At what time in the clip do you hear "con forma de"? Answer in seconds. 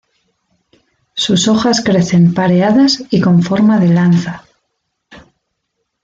3.21-3.89